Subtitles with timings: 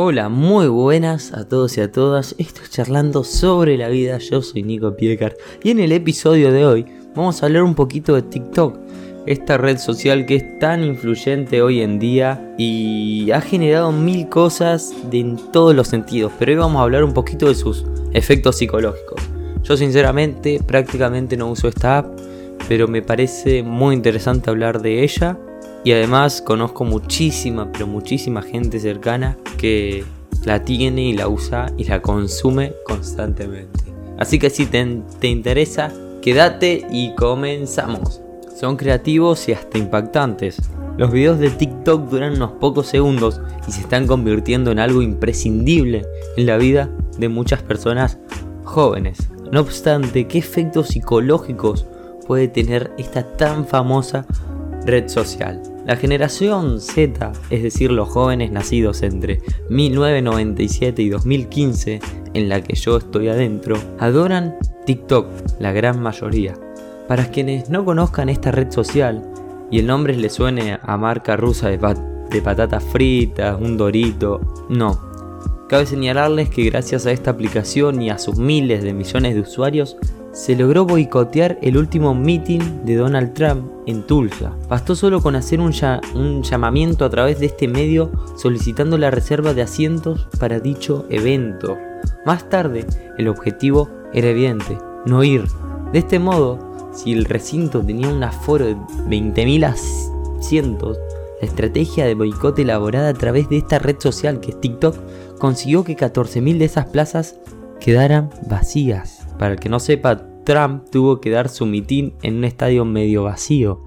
[0.00, 2.36] Hola, muy buenas a todos y a todas.
[2.38, 4.18] Estoy charlando sobre la vida.
[4.18, 6.86] Yo soy Nico Piecart y en el episodio de hoy
[7.16, 8.78] vamos a hablar un poquito de TikTok,
[9.26, 14.94] esta red social que es tan influyente hoy en día y ha generado mil cosas
[15.10, 16.30] en todos los sentidos.
[16.38, 19.20] Pero hoy vamos a hablar un poquito de sus efectos psicológicos.
[19.64, 22.20] Yo sinceramente prácticamente no uso esta app,
[22.68, 25.36] pero me parece muy interesante hablar de ella
[25.84, 30.04] y además conozco muchísima, pero muchísima gente cercana que
[30.44, 33.84] la tiene y la usa y la consume constantemente.
[34.18, 35.92] Así que si te, te interesa,
[36.22, 38.20] quédate y comenzamos.
[38.58, 40.60] Son creativos y hasta impactantes.
[40.96, 46.04] Los videos de TikTok duran unos pocos segundos y se están convirtiendo en algo imprescindible
[46.36, 48.18] en la vida de muchas personas
[48.64, 49.28] jóvenes.
[49.52, 51.86] No obstante, ¿qué efectos psicológicos
[52.26, 54.26] puede tener esta tan famosa
[54.88, 55.62] red social.
[55.86, 62.00] La generación Z, es decir, los jóvenes nacidos entre 1997 y 2015,
[62.34, 65.28] en la que yo estoy adentro, adoran TikTok,
[65.60, 66.54] la gran mayoría.
[67.06, 69.22] Para quienes no conozcan esta red social
[69.70, 71.78] y el nombre les suene a marca rusa de,
[72.30, 75.06] de patatas fritas, un dorito, no.
[75.68, 79.98] Cabe señalarles que gracias a esta aplicación y a sus miles de millones de usuarios,
[80.38, 84.52] se logró boicotear el último meeting de Donald Trump en Tulsa.
[84.68, 85.72] Bastó solo con hacer un,
[86.44, 91.76] llamamiento a través de este medio solicitando la reserva de asientos para dicho evento.
[92.24, 92.86] Más tarde,
[93.18, 95.42] el objetivo era evidente, no ir.
[95.92, 99.64] De este modo, si el recinto tenía un aforo de 20.000
[100.38, 100.98] asientos,
[101.42, 104.94] la estrategia de boicot elaborada a través de esta red social que es TikTok
[105.40, 107.34] consiguió que 14.000 de esas plazas
[107.80, 109.26] quedaran vacías.
[109.38, 113.22] Para el que no sepa, Trump tuvo que dar su mitin en un estadio medio
[113.22, 113.82] vacío,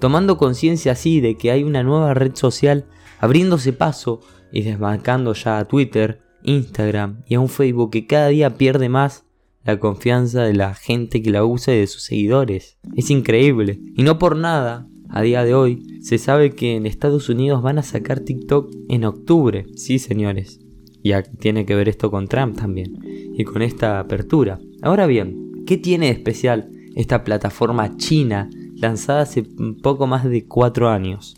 [0.00, 2.86] tomando conciencia así de que hay una nueva red social
[3.18, 8.56] abriéndose paso y desbancando ya a Twitter, Instagram y a un Facebook que cada día
[8.56, 9.26] pierde más
[9.62, 12.78] la confianza de la gente que la usa y de sus seguidores.
[12.94, 13.78] Es increíble.
[13.94, 17.78] Y no por nada, a día de hoy, se sabe que en Estados Unidos van
[17.78, 19.66] a sacar TikTok en octubre.
[19.74, 20.60] Sí, señores.
[21.02, 23.00] Y tiene que ver esto con Trump también.
[23.36, 24.58] Y con esta apertura.
[24.80, 29.42] Ahora bien, ¿Qué tiene de especial esta plataforma china lanzada hace
[29.82, 31.36] poco más de 4 años?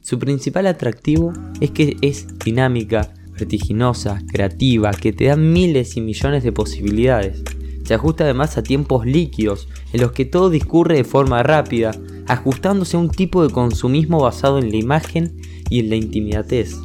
[0.00, 6.42] Su principal atractivo es que es dinámica, vertiginosa, creativa, que te da miles y millones
[6.42, 7.42] de posibilidades.
[7.84, 11.90] Se ajusta además a tiempos líquidos, en los que todo discurre de forma rápida,
[12.28, 15.36] ajustándose a un tipo de consumismo basado en la imagen
[15.68, 16.78] y en la intimidadez.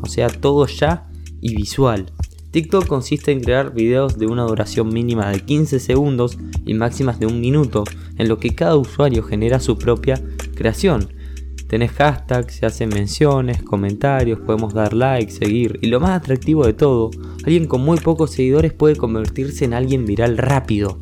[0.00, 1.10] O sea, todo ya
[1.42, 2.10] y visual.
[2.50, 7.26] TikTok consiste en crear videos de una duración mínima de 15 segundos y máximas de
[7.26, 7.84] un minuto,
[8.16, 10.20] en lo que cada usuario genera su propia
[10.54, 11.08] creación.
[11.68, 16.72] Tenés hashtags, se hacen menciones, comentarios, podemos dar like, seguir y lo más atractivo de
[16.72, 17.10] todo,
[17.44, 20.98] alguien con muy pocos seguidores puede convertirse en alguien viral rápido.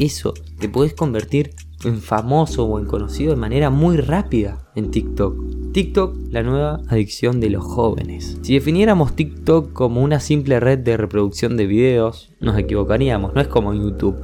[0.00, 1.50] Eso, te puedes convertir
[1.84, 5.72] en famoso o en conocido de manera muy rápida en TikTok.
[5.72, 8.38] TikTok, la nueva adicción de los jóvenes.
[8.42, 13.48] Si definiéramos TikTok como una simple red de reproducción de videos, nos equivocaríamos, no es
[13.48, 14.16] como YouTube.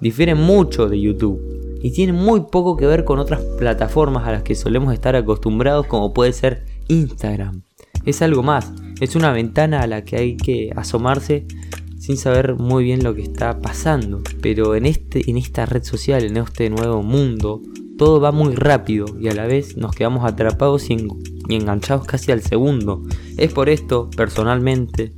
[0.00, 1.40] Difiere mucho de YouTube
[1.82, 5.86] y tiene muy poco que ver con otras plataformas a las que solemos estar acostumbrados
[5.86, 7.62] como puede ser Instagram.
[8.04, 11.46] Es algo más, es una ventana a la que hay que asomarse
[12.02, 14.22] sin saber muy bien lo que está pasando.
[14.40, 17.62] Pero en, este, en esta red social, en este nuevo mundo,
[17.96, 20.96] todo va muy rápido y a la vez nos quedamos atrapados y,
[21.48, 23.04] enganchados casi al segundo.
[23.36, 25.12] Es por esto, personalmente,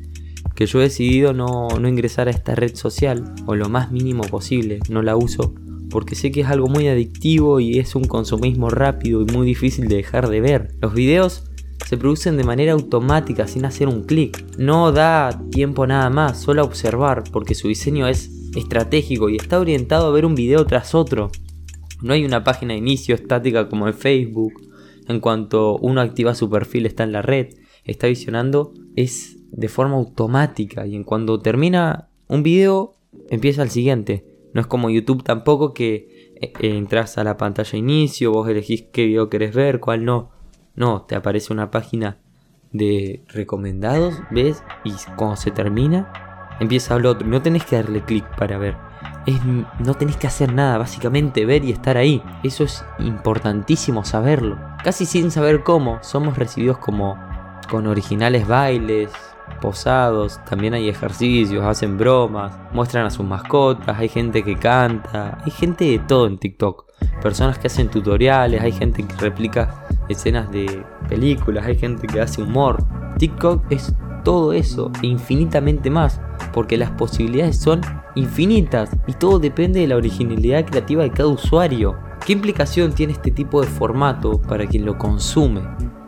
[0.55, 4.25] que yo he decidido no, no ingresar a esta red social o lo más mínimo
[4.25, 5.55] posible, no la uso
[5.91, 9.87] porque sé que es algo muy adictivo y es un consumismo rápido y muy difícil
[9.87, 10.75] de dejar de ver.
[10.81, 11.45] Los videos
[11.86, 14.44] se producen de manera automática sin hacer un clic.
[14.58, 19.58] No da tiempo nada más, solo a observar, porque su diseño es estratégico y está
[19.58, 21.30] orientado a ver un video tras otro.
[22.02, 24.54] No hay una página de inicio estática como en Facebook.
[25.08, 27.54] En cuanto uno activa su perfil está en la red,
[27.84, 32.94] está visionando, es de forma automática y en cuanto termina un video
[33.30, 34.24] empieza el siguiente.
[34.53, 38.84] No es como YouTube tampoco que eh, entras a la pantalla de inicio, vos elegís
[38.92, 40.34] qué video querés ver, cuál no.
[40.76, 42.18] No, te aparece una página
[42.72, 44.62] de recomendados, ¿ves?
[44.84, 46.12] Y cuando se termina,
[46.60, 47.26] empieza el otro.
[47.26, 48.76] No tenés que darle clic para ver.
[49.78, 52.22] No tenés que hacer nada, básicamente ver y estar ahí.
[52.42, 54.59] Eso es importantísimo saberlo.
[54.82, 57.18] Casi sin saber cómo, somos recibidos como
[57.70, 59.10] con originales bailes,
[59.60, 65.50] posados, también hay ejercicios, hacen bromas, muestran a sus mascotas, hay gente que canta, hay
[65.50, 66.84] gente de todo en TikTok.
[67.22, 72.42] Personas que hacen tutoriales, hay gente que replica escenas de películas, hay gente que hace
[72.42, 72.84] humor.
[73.18, 76.21] TikTok es todo eso e infinitamente más,
[76.53, 77.80] porque las posibilidades son
[78.15, 81.97] infinitas y todo depende de la originalidad creativa de cada usuario.
[82.24, 85.60] ¿Qué implicación tiene este tipo de formato para quien lo consume?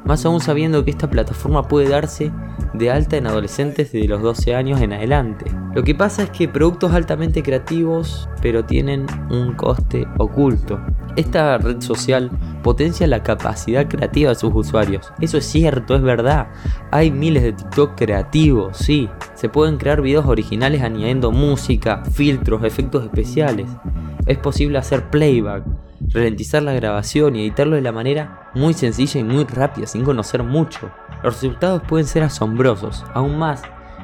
[0.07, 2.33] Más aún sabiendo que esta plataforma puede darse
[2.75, 5.51] de alta en adolescentes de los 12 años en adelante.
[5.75, 10.81] Lo que pasa es que productos altamente creativos, pero tienen un coste oculto.
[11.17, 12.31] Esta red social
[12.63, 15.13] potencia la capacidad creativa de sus usuarios.
[15.21, 16.49] Eso es cierto, es verdad.
[16.91, 19.09] Hay miles de TikTok creativos, sí.
[19.35, 23.69] Se pueden crear videos originales añadiendo música, filtros, efectos especiales.
[24.27, 25.65] Es posible hacer playback,
[26.11, 30.43] ralentizar la grabación y editarlo de la manera muy sencilla y muy rápida sin conocer
[30.43, 30.91] mucho.
[31.23, 33.63] Los resultados pueden ser asombrosos, aún más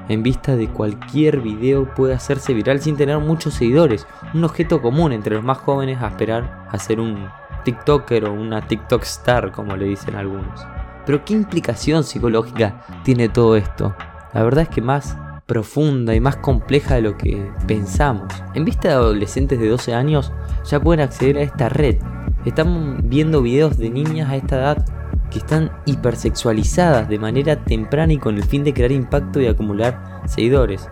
[0.09, 5.13] en vista de cualquier video puede hacerse viral sin tener muchos seguidores, un objeto común
[5.13, 7.29] entre los más jóvenes a esperar a ser un
[7.65, 10.67] TikToker o una TikTok star como le dicen algunos.
[11.07, 13.95] Pero ¿qué implicación psicológica tiene todo esto?
[14.35, 15.17] La verdad es que más
[15.47, 18.33] profunda y más compleja de lo que pensamos.
[18.55, 20.33] En vista de adolescentes de 12 años
[20.65, 21.97] ya pueden acceder a esta red.
[22.45, 24.87] Están viendo videos de niñas a esta edad
[25.31, 30.23] que están hipersexualizadas de manera temprana y con el fin de crear impacto y acumular
[30.27, 30.89] seguidores.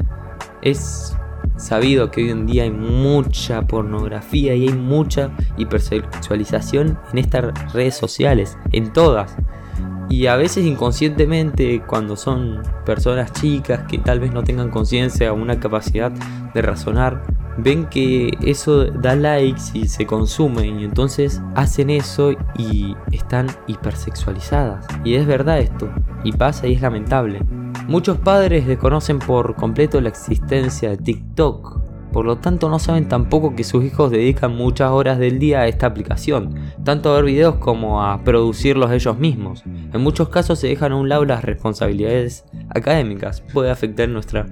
[0.62, 1.16] Es
[1.56, 7.96] sabido que hoy en día hay mucha pornografía y hay mucha hipersexualización en estas redes
[7.96, 9.36] sociales, en todas.
[10.10, 15.36] Y a veces inconscientemente, cuando son personas chicas que tal vez no tengan conciencia o
[15.36, 16.10] una capacidad
[16.52, 17.22] de razonar,
[17.58, 24.84] ven que eso da likes y se consume y entonces hacen eso y están hipersexualizadas.
[25.04, 25.88] Y es verdad esto,
[26.24, 27.40] y pasa y es lamentable.
[27.86, 31.79] Muchos padres desconocen por completo la existencia de TikTok
[32.12, 35.68] por lo tanto no saben tampoco que sus hijos dedican muchas horas del día a
[35.68, 36.54] esta aplicación,
[36.84, 39.62] tanto a ver videos como a producirlos ellos mismos.
[39.66, 44.46] En muchos casos se dejan a un lado las responsabilidades académicas, puede afectar nuestra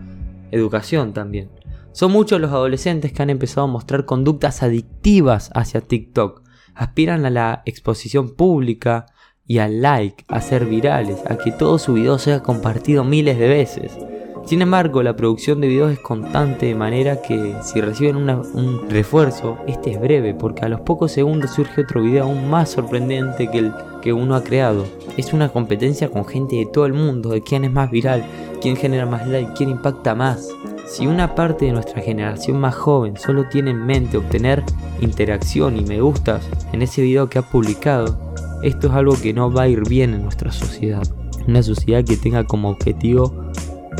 [0.51, 1.51] educación también.
[1.93, 6.43] Son muchos los adolescentes que han empezado a mostrar conductas adictivas hacia TikTok,
[6.75, 9.07] aspiran a la exposición pública
[9.47, 13.49] y al like, a ser virales, a que todo su video sea compartido miles de
[13.49, 13.99] veces.
[14.49, 19.59] Sin embargo, la producción de videos es constante de manera que si reciben un refuerzo,
[19.67, 23.59] este es breve porque a los pocos segundos surge otro video aún más sorprendente que
[23.59, 24.87] el que uno ha creado.
[25.19, 28.25] Es una competencia con gente de todo el mundo, de quién es más viral,
[28.63, 30.49] quién genera más like, quién impacta más.
[30.87, 34.65] Si una parte de nuestra generación más joven solo tiene en mente obtener
[35.03, 38.19] interacción y me gustas en ese video que ha publicado,
[38.63, 41.07] esto es algo que no va a ir bien en nuestra sociedad.
[41.47, 43.49] Una sociedad que tenga como objetivo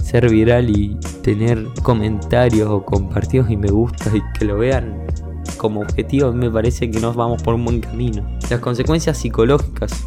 [0.03, 5.07] ser viral y tener comentarios o compartidos y me gusta y que lo vean
[5.57, 8.27] como objetivo, me parece que nos vamos por un buen camino.
[8.49, 10.07] Las consecuencias psicológicas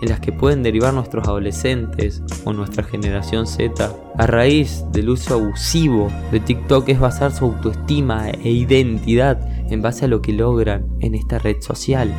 [0.00, 5.34] en las que pueden derivar nuestros adolescentes o nuestra generación Z a raíz del uso
[5.34, 9.40] abusivo de TikTok es basar su autoestima e identidad
[9.70, 12.12] en base a lo que logran en esta red social.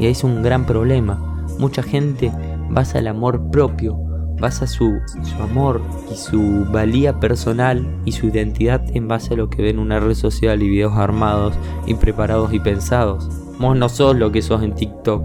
[0.00, 1.46] Y es un gran problema.
[1.58, 2.32] Mucha gente
[2.70, 4.07] basa el amor propio
[4.40, 5.00] basa su,
[5.40, 9.78] amor y su valía personal y su identidad en base a lo que ve en
[9.78, 11.54] una red social y videos armados,
[11.86, 13.28] impreparados y pensados.
[13.58, 15.22] Vos no sos lo que sos en TikTok,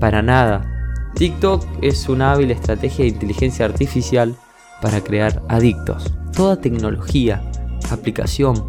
[0.00, 0.72] para nada.
[1.14, 4.34] TikTok es una hábil estrategia de inteligencia artificial
[4.82, 6.12] para crear adictos.
[6.34, 7.42] Toda tecnología,
[7.90, 8.64] aplicación,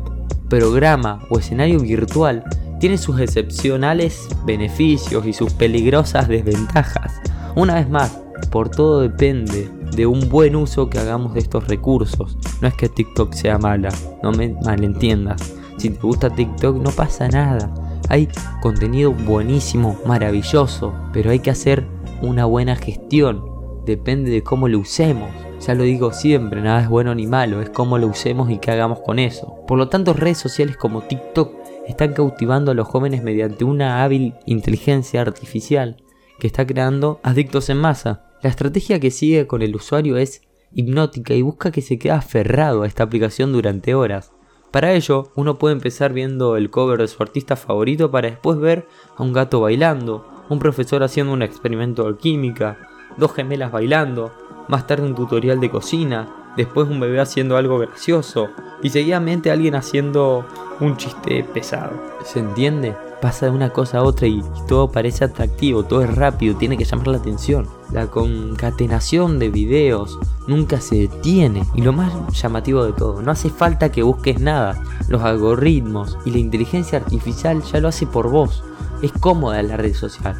[0.50, 2.44] programa o escenario virtual
[2.80, 7.14] tiene sus excepcionales beneficios y sus peligrosas desventajas.
[7.56, 8.20] Una vez más,
[8.52, 12.38] por todo depende de un buen uso que hagamos de estos recursos.
[12.62, 13.90] No es que TikTok sea mala,
[14.24, 15.54] no me malentiendas.
[15.78, 17.74] Si te gusta TikTok no pasa nada.
[18.10, 18.30] Hay
[18.62, 21.86] contenido buenísimo, maravilloso, pero hay que hacer
[22.22, 23.44] una buena gestión.
[23.86, 25.30] Depende de cómo lo usemos.
[25.60, 28.72] Ya lo digo siempre, nada es bueno ni malo, es cómo lo usemos y qué
[28.72, 29.56] hagamos con eso.
[29.68, 31.52] Por lo tanto, redes sociales como TikTok
[31.88, 35.98] están cautivando a los jóvenes mediante una hábil inteligencia artificial
[36.40, 38.27] que está creando adictos en masa.
[38.42, 40.42] La estrategia que sigue con el usuario es
[40.72, 44.32] hipnótica y busca que se quede aferrado a esta aplicación durante horas.
[44.72, 48.88] Para ello, uno puede empezar viendo el cover de su artista favorito para después ver
[49.16, 52.78] a un gato bailando, un profesor haciendo un experimento de química,
[53.18, 54.32] dos gemelas bailando,
[54.68, 58.50] más tarde un tutorial de cocina, después un bebé haciendo algo gracioso
[58.84, 60.46] y seguidamente alguien haciendo
[60.80, 61.94] un chiste pesado.
[62.24, 62.96] ¿Se entiende?
[63.22, 66.86] Pasa de una cosa a otra y, todo parece atractivo, todo es rápido, tiene que
[66.86, 67.68] llamar la atención.
[67.92, 73.50] La concatenación de videos nunca se detiene y lo más llamativo de todo, no hace
[73.50, 78.64] falta que busques nada, los algoritmos y la inteligencia artificial ya lo hace por vos.
[79.02, 80.36] Es cómoda la red social.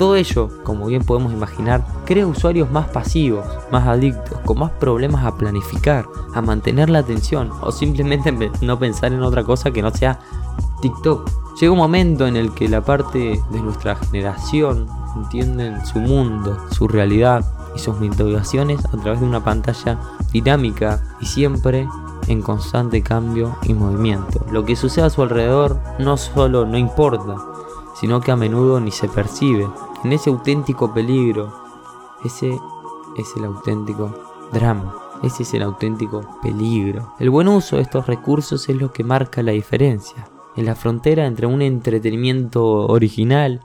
[0.00, 5.26] Todo ello, como bien podemos imaginar, crea usuarios más pasivos, más adictos, con más problemas
[5.26, 8.32] a planificar, a mantener la atención o simplemente
[8.62, 10.18] no pensar en otra cosa que no sea
[10.80, 11.39] TikTok.
[11.58, 16.88] Llega un momento en el que la parte de nuestra generación entienden su mundo, su
[16.88, 19.98] realidad y sus motivaciones a través de una pantalla
[20.32, 21.88] dinámica y siempre
[22.28, 24.44] en constante cambio y movimiento.
[24.50, 27.36] Lo que sucede a su alrededor no solo no importa,
[27.94, 29.68] sino que a menudo ni se percibe.
[30.04, 31.52] En ese auténtico peligro,
[32.24, 32.58] ese
[33.16, 34.14] es el auténtico
[34.52, 34.94] drama.
[35.22, 37.12] Ese es el auténtico peligro.
[37.18, 40.26] El buen uso de estos recursos es lo que marca la diferencia.
[40.56, 43.60] En la frontera entre un entretenimiento original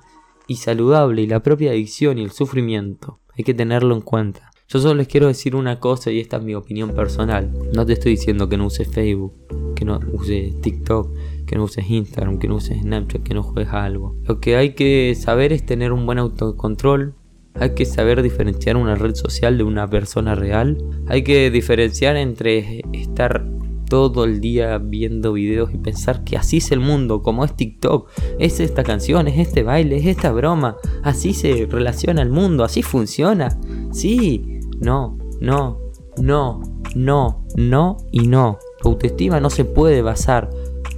[0.48, 3.20] y saludable y la propia adicción y el sufrimiento.
[3.38, 4.51] Hay que tenerlo en cuenta.
[4.68, 7.51] Yo solo les quiero decir una cosa y esta es mi opinión personal.
[7.74, 9.34] No te estoy diciendo que no uses Facebook,
[9.75, 11.13] que no uses TikTok,
[11.46, 14.15] que no uses Instagram, que no uses Snapchat, que no juegues algo.
[14.24, 17.13] Lo que hay que saber es tener un buen autocontrol.
[17.54, 20.77] Hay que saber diferenciar una red social de una persona real.
[21.08, 23.48] Hay que diferenciar entre estar
[23.89, 28.10] todo el día viendo videos y pensar que así es el mundo, como es TikTok,
[28.39, 32.82] es esta canción, es este baile, es esta broma, así se relaciona el mundo, así
[32.82, 33.58] funciona.
[33.92, 35.80] Sí, no, no,
[36.18, 36.62] no,
[36.96, 38.60] no, no y no.
[38.82, 40.50] Tu autoestima no se puede basar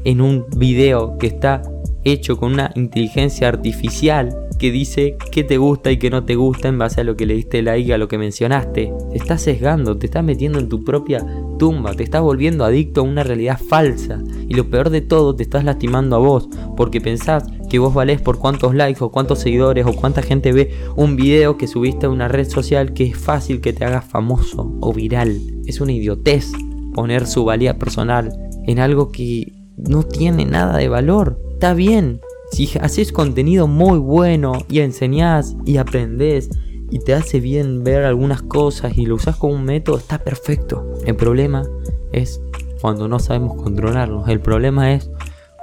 [0.03, 1.61] en un video que está
[2.03, 6.67] hecho con una inteligencia artificial que dice qué te gusta y qué no te gusta
[6.67, 8.93] en base a lo que le diste like, a lo que mencionaste.
[9.11, 11.25] Te estás sesgando, te estás metiendo en tu propia
[11.57, 14.21] tumba, te estás volviendo adicto a una realidad falsa.
[14.47, 18.21] Y lo peor de todo, te estás lastimando a vos, porque pensás que vos valés
[18.21, 22.09] por cuántos likes o cuántos seguidores o cuánta gente ve un video que subiste a
[22.09, 25.39] una red social que es fácil que te haga famoso o viral.
[25.65, 26.51] Es una idiotez
[26.93, 28.31] poner su valía personal
[28.65, 31.39] en algo que no tiene nada de valor.
[31.53, 32.21] Está bien,
[32.51, 36.49] si haces contenido muy bueno y enseñás y aprendés
[36.89, 40.93] y te hace bien ver algunas cosas y lo usas como un método, está perfecto.
[41.05, 41.63] El problema
[42.11, 42.41] es
[42.81, 44.29] cuando no sabemos controlarnos.
[44.29, 45.09] El problema es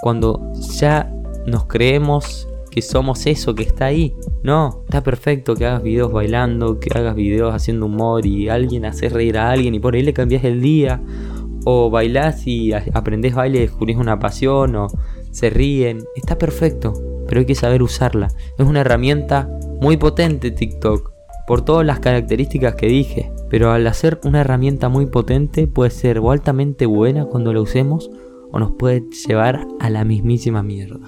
[0.00, 1.10] cuando ya
[1.46, 4.14] nos creemos que somos eso que está ahí.
[4.42, 9.08] No, está perfecto que hagas videos bailando, que hagas videos haciendo humor y alguien hace
[9.08, 11.00] reír a alguien y por ahí le cambias el día.
[11.64, 14.88] O bailás y aprendés baile y descubrís una pasión o
[15.34, 16.04] se ríen.
[16.14, 16.94] Está perfecto,
[17.26, 18.28] pero hay que saber usarla.
[18.56, 19.50] Es una herramienta
[19.80, 21.12] muy potente TikTok
[21.46, 23.32] por todas las características que dije.
[23.50, 28.10] Pero al hacer una herramienta muy potente puede ser o altamente buena cuando la usemos
[28.50, 31.00] o nos puede llevar a la mismísima mierda.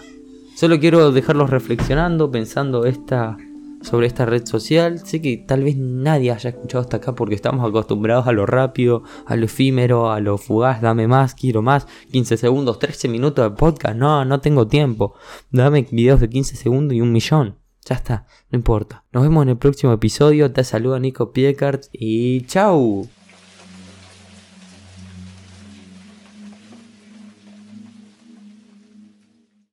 [0.56, 3.36] Solo quiero dejarlos reflexionando, pensando esta,
[3.82, 4.98] sobre esta red social.
[5.04, 9.02] Sé que tal vez nadie haya escuchado hasta acá porque estamos acostumbrados a lo rápido,
[9.26, 10.80] a lo efímero, a lo fugaz.
[10.80, 11.86] Dame más, quiero más.
[12.12, 13.96] 15 segundos, 13 minutos de podcast.
[13.96, 15.14] No, no tengo tiempo.
[15.50, 17.58] Dame videos de 15 segundos y un millón.
[17.88, 19.04] Ya está, no importa.
[19.12, 20.52] Nos vemos en el próximo episodio.
[20.52, 23.08] Te saluda Nico Piecart y chau.